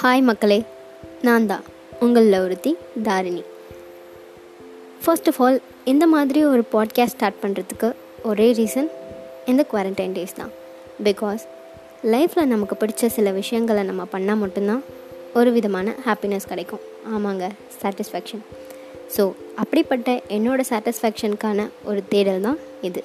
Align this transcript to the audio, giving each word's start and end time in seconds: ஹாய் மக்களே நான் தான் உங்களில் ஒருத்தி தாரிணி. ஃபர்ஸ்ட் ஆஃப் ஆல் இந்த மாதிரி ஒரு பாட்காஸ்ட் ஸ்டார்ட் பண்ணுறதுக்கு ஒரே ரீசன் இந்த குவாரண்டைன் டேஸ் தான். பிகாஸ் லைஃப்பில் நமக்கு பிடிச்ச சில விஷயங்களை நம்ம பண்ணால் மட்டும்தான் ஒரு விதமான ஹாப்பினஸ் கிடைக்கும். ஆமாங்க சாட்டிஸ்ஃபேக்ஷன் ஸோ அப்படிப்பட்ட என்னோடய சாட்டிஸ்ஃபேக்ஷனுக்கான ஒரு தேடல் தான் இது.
ஹாய் 0.00 0.22
மக்களே 0.26 0.56
நான் 1.26 1.46
தான் 1.46 1.64
உங்களில் 2.04 2.36
ஒருத்தி 2.44 2.70
தாரிணி. 3.06 3.42
ஃபர்ஸ்ட் 5.02 5.28
ஆஃப் 5.30 5.40
ஆல் 5.44 5.58
இந்த 5.92 6.04
மாதிரி 6.12 6.40
ஒரு 6.50 6.62
பாட்காஸ்ட் 6.74 7.16
ஸ்டார்ட் 7.16 7.40
பண்ணுறதுக்கு 7.42 7.88
ஒரே 8.30 8.46
ரீசன் 8.58 8.88
இந்த 9.50 9.62
குவாரண்டைன் 9.72 10.14
டேஸ் 10.16 10.34
தான். 10.38 10.52
பிகாஸ் 11.08 11.42
லைஃப்பில் 12.14 12.50
நமக்கு 12.54 12.76
பிடிச்ச 12.82 13.10
சில 13.16 13.30
விஷயங்களை 13.40 13.82
நம்ம 13.90 14.06
பண்ணால் 14.14 14.42
மட்டும்தான் 14.44 14.82
ஒரு 15.40 15.52
விதமான 15.58 15.94
ஹாப்பினஸ் 16.06 16.50
கிடைக்கும். 16.52 16.82
ஆமாங்க 17.14 17.50
சாட்டிஸ்ஃபேக்ஷன் 17.80 18.42
ஸோ 19.16 19.26
அப்படிப்பட்ட 19.64 20.10
என்னோடய 20.38 20.70
சாட்டிஸ்ஃபேக்ஷனுக்கான 20.72 21.68
ஒரு 21.84 22.02
தேடல் 22.14 22.44
தான் 22.48 22.58
இது. 22.82 23.02